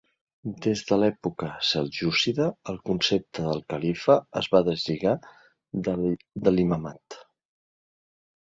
Des 0.65 0.79
de 0.91 0.95
l'època 1.01 1.49
seljúcida 1.71 2.47
el 2.73 2.79
concepte 2.91 3.45
del 3.49 3.61
califa 3.75 4.15
es 4.41 4.49
va 4.57 4.63
deslligar 4.71 5.15
de 5.91 6.53
l'imamat. 6.57 7.21